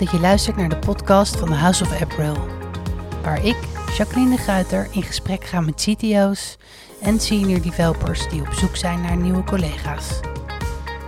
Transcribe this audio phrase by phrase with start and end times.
[0.00, 2.36] dat je luistert naar de podcast van de House of April,
[3.22, 3.56] waar ik,
[3.96, 6.56] Jacqueline de Guiter, in gesprek ga met CTO's
[7.00, 10.20] en senior developers die op zoek zijn naar nieuwe collega's.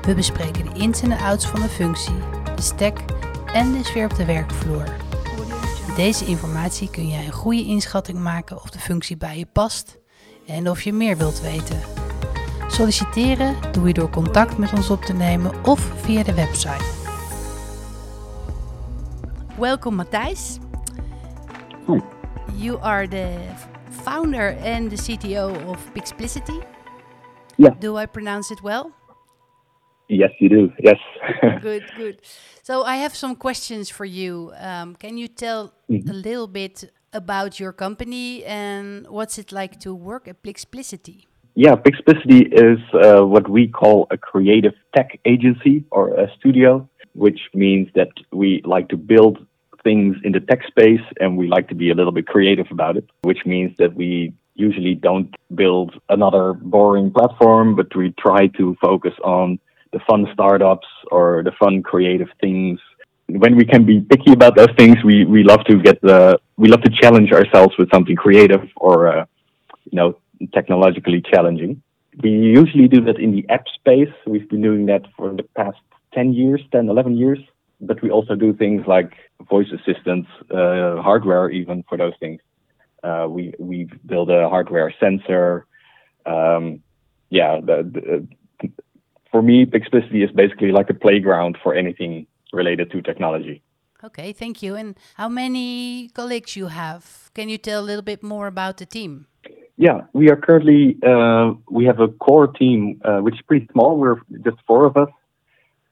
[0.03, 2.15] We bespreken de ins en outs van de functie,
[2.57, 2.99] de stack
[3.53, 4.85] en de sfeer op de werkvloer.
[5.87, 9.99] Met deze informatie kun jij een goede inschatting maken of de functie bij je past
[10.47, 11.81] en of je meer wilt weten.
[12.69, 17.02] Solliciteren doe je door contact met ons op te nemen of via de website.
[19.63, 20.59] Welkom Mathijs.
[21.87, 22.01] Hi.
[22.59, 23.31] You are the
[24.05, 26.59] founder and the CTO of Pixplicity.
[27.59, 27.71] Yeah.
[27.79, 28.91] Do I pronounce it well?
[30.09, 30.73] Yes, you do.
[30.83, 30.99] Yes.
[31.63, 32.17] good, good.
[32.65, 34.51] So I have some questions for you.
[34.59, 36.11] Um, can you tell Mhm.
[36.11, 41.27] a little bit about your company and what's it like to work at Pixplicity?
[41.55, 47.41] yeah, Pixplicity is uh, what we call a creative tech agency or a studio, which
[47.55, 49.39] means that we like to build
[49.83, 52.97] things in the tech space and we like to be a little bit creative about
[52.97, 58.77] it, which means that we usually don't build another boring platform, but we try to
[58.81, 59.59] focus on
[59.93, 62.79] the fun startups or the fun creative things.
[63.29, 66.69] When we can be picky about those things, we, we love to get the we
[66.69, 69.25] love to challenge ourselves with something creative or uh,
[69.91, 70.19] you know
[70.55, 71.83] technologically challenging.
[72.23, 74.13] We usually do that in the app space.
[74.27, 75.79] We've been doing that for the past
[76.15, 77.39] 10 years, 10, 11 years.
[77.83, 79.13] But we also do things like
[79.51, 82.41] voice assistants, uh, hardware, even for those things.
[83.03, 85.67] Uh, we we build a hardware sensor.
[86.25, 86.83] Um,
[87.31, 88.71] yeah, the, the,
[89.33, 93.63] for me, Pixplicity is basically like a playground for anything related to technology.
[94.05, 94.75] Okay, thank you.
[94.75, 97.31] And how many colleagues you have?
[97.35, 99.27] Can you tell a little bit more about the team?
[99.77, 103.97] Yeah, we are currently uh, we have a core team uh, which is pretty small.
[103.97, 105.09] We're just four of us,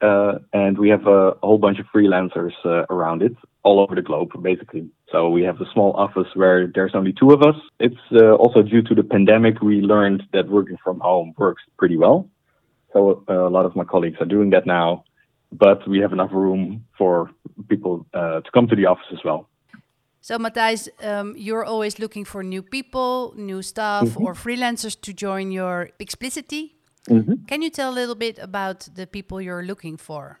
[0.01, 4.01] uh, and we have a, whole bunch of freelancers uh, around it, all over the
[4.01, 4.89] globe, basically.
[5.11, 7.55] So we have a small office where there's only two of us.
[7.79, 9.61] It's uh, also due to the pandemic.
[9.61, 12.29] We learned that working from home works pretty well.
[12.93, 15.03] So uh, a lot of my colleagues are doing that now,
[15.51, 17.29] but we have enough room for
[17.69, 19.47] people uh, to come to the office as well.
[20.23, 25.51] So, Mathijs, um, you're always looking for new people, new staff, or freelancers to join
[25.51, 26.75] your Pixplicity.
[27.09, 27.45] Mm-hmm.
[27.47, 30.39] Can you tell a little bit about the people you're looking for?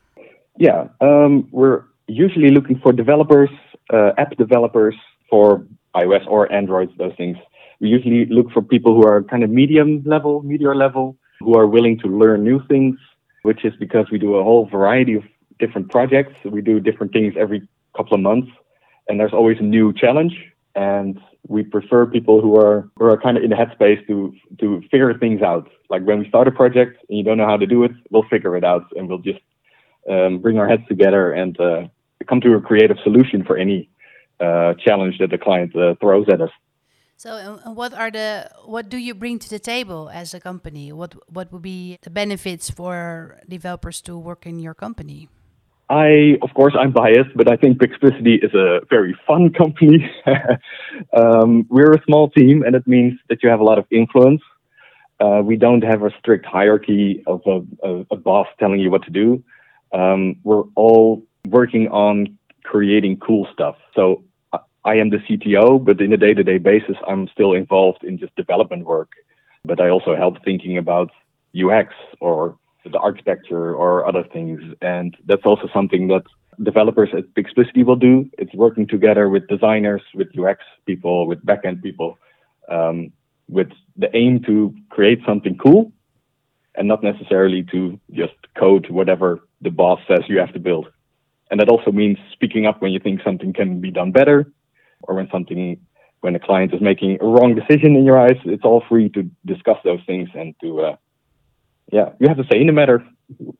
[0.57, 3.49] Yeah, um, we're usually looking for developers,
[3.91, 4.95] uh, app developers
[5.29, 7.37] for iOS or Android, those things.
[7.79, 11.65] We usually look for people who are kind of medium level, medior level, who are
[11.65, 12.97] willing to learn new things,
[13.41, 15.23] which is because we do a whole variety of
[15.59, 16.33] different projects.
[16.45, 17.67] We do different things every
[17.97, 18.49] couple of months,
[19.07, 20.33] and there's always a new challenge.
[20.75, 24.81] And we prefer people who are who are kind of in the headspace to to
[24.91, 25.69] figure things out.
[25.89, 28.27] Like when we start a project and you don't know how to do it, we'll
[28.29, 29.39] figure it out, and we'll just
[30.09, 31.87] um, bring our heads together and uh,
[32.27, 33.89] come to a creative solution for any
[34.39, 36.49] uh, challenge that the client uh, throws at us.
[37.17, 40.91] So, uh, what are the what do you bring to the table as a company?
[40.91, 45.29] What what would be the benefits for developers to work in your company?
[45.91, 50.09] I, of course, I'm biased, but I think Pixplicity is a very fun company.
[51.13, 54.41] um, we're a small team, and it means that you have a lot of influence.
[55.19, 59.03] Uh, we don't have a strict hierarchy of a, a, a boss telling you what
[59.03, 59.43] to do.
[59.91, 63.75] Um, we're all working on creating cool stuff.
[63.93, 64.23] So
[64.85, 68.85] I, am the CTO, but in a day-to-day basis, I'm still involved in just development
[68.85, 69.11] work.
[69.65, 71.11] But I also help thinking about
[71.53, 74.61] UX or the architecture or other things.
[74.81, 76.23] And that's also something that
[76.63, 78.29] developers at Pixplicity will do.
[78.37, 82.17] It's working together with designers, with UX people, with backend people,
[82.69, 83.11] um,
[83.47, 85.91] with the aim to create something cool
[86.75, 90.87] and not necessarily to just code whatever the boss says you have to build.
[91.49, 94.51] And that also means speaking up when you think something can be done better
[95.01, 95.79] or when something
[96.21, 99.29] when a client is making a wrong decision in your eyes, it's all free to
[99.45, 100.95] discuss those things and to uh,
[101.91, 103.05] yeah, you have to say in the matter.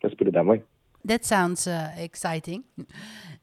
[0.03, 0.61] Let's put it that way.
[1.03, 2.63] That sounds uh, exciting.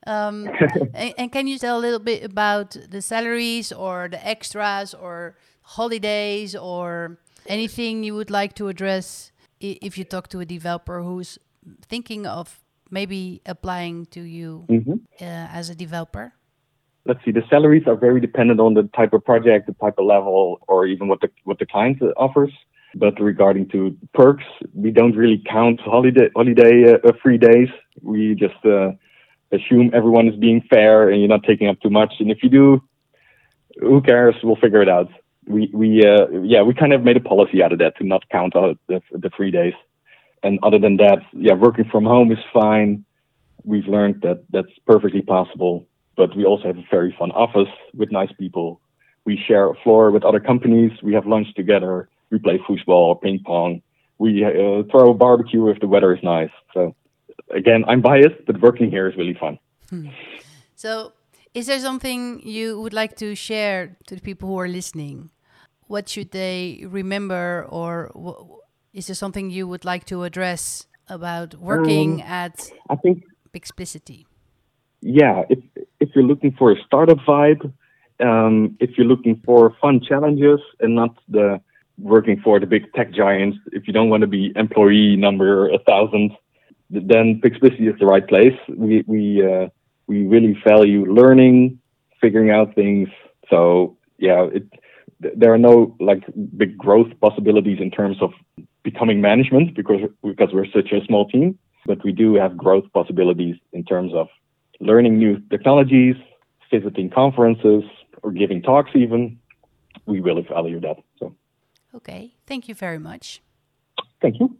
[0.06, 0.48] Um,
[0.94, 5.36] and, and, can you tell a little bit about the salaries or the extras or
[5.62, 11.38] holidays or anything you would like to address if you talk to a developer who's
[11.82, 12.60] thinking of
[12.90, 14.92] maybe applying to you mm-hmm.
[15.20, 16.32] uh, as a developer?
[17.04, 17.32] Let's see.
[17.32, 20.86] The salaries are very dependent on the type of project, the type of level, or
[20.86, 22.52] even what the what the client offers.
[22.94, 24.44] But regarding to perks,
[24.74, 27.68] we don't really count holiday holiday uh, free days.
[28.02, 28.92] We just uh,
[29.52, 32.14] assume everyone is being fair and you're not taking up too much.
[32.20, 32.82] And if you do,
[33.80, 34.34] who cares?
[34.42, 35.10] We'll figure it out.
[35.46, 38.28] We we uh, yeah we kind of made a policy out of that to not
[38.30, 39.74] count all the the free days.
[40.42, 43.04] And other than that, yeah, working from home is fine.
[43.64, 45.86] we've learned that that's perfectly possible.
[46.16, 48.80] But we also have a very fun office with nice people.
[49.24, 50.90] We share a floor with other companies.
[51.02, 52.08] We have lunch together.
[52.30, 53.82] We play football, or ping pong.
[54.18, 56.50] We uh, throw a barbecue if the weather is nice.
[56.74, 56.94] So
[57.50, 59.58] again, I'm biased, but working here is really fun.
[59.90, 60.08] Hmm.
[60.74, 61.12] So,
[61.54, 65.30] is there something you would like to share to the people who are listening?
[65.86, 68.12] What should they remember, or
[68.92, 74.26] is there something you would like to address about working um, at I think Pixplicity?
[75.00, 75.58] Yeah, if
[76.00, 77.72] if you're looking for a startup vibe,
[78.20, 81.60] um, if you're looking for fun challenges and not the
[81.98, 85.78] working for the big tech giants, if you don't want to be employee number a
[85.80, 86.32] thousand,
[86.90, 88.54] then Pixplicity is the right place.
[88.68, 89.68] We we uh,
[90.06, 91.78] we really value learning,
[92.20, 93.08] figuring out things.
[93.50, 94.64] So yeah, it
[95.20, 96.24] there are no like
[96.56, 98.32] big growth possibilities in terms of
[98.82, 101.58] becoming management because because we're such a small team.
[101.86, 104.28] But we do have growth possibilities in terms of
[104.80, 106.16] learning new technologies,
[106.70, 107.84] visiting conferences,
[108.22, 108.90] or giving talks.
[108.94, 109.38] Even
[110.06, 110.96] we really value that.
[111.18, 111.34] So.
[111.94, 113.42] Okay, thank you very much.
[114.20, 114.56] Thank you.